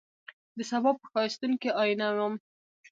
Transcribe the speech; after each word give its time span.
دسبا 0.57 0.91
په 0.99 1.05
ښایستون 1.11 1.51
کي 1.61 1.69
آئینه 1.81 2.07
وم 2.17 2.33